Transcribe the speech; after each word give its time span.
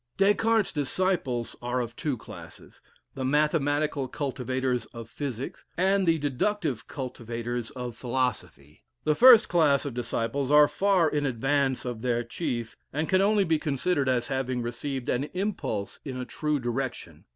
Des 0.17 0.33
Cartes's 0.33 0.73
disciples 0.73 1.55
are 1.61 1.79
of 1.79 1.95
two 1.95 2.17
classes, 2.17 2.81
the 3.13 3.23
"mathematical 3.23 4.07
cultivators 4.07 4.87
of 4.87 5.07
physic," 5.07 5.57
and 5.77 6.07
the 6.07 6.17
"deductive 6.17 6.87
cultivators 6.87 7.69
of 7.75 7.95
philosophy." 7.95 8.83
The 9.03 9.13
first 9.13 9.47
class 9.47 9.85
of 9.85 9.93
disciples 9.93 10.49
are 10.49 10.67
far 10.67 11.07
in 11.07 11.27
advance 11.27 11.85
of 11.85 12.01
their 12.01 12.23
chief, 12.23 12.75
and 12.91 13.07
can 13.07 13.21
only 13.21 13.43
be 13.43 13.59
considered 13.59 14.09
as 14.09 14.25
having 14.25 14.63
received 14.63 15.07
an 15.07 15.25
impulse 15.35 15.99
in 16.03 16.17
a 16.17 16.25
true 16.25 16.59
direction. 16.59 17.25